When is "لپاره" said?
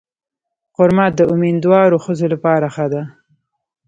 2.33-2.67